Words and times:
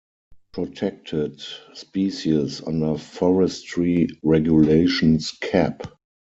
Protected 0.53 1.43
Species 1.75 2.59
under 2.63 2.97
Forestry 2.97 4.07
Regulations 4.23 5.29
Cap. 5.39 5.93